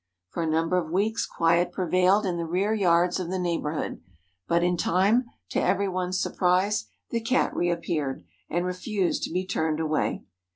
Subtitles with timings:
[0.29, 4.01] For a number of weeks quiet prevailed in the rear yards of the neighborhood,
[4.47, 10.23] but in time, to everyone's surprise, the Cat reappeared and refused to be turned away.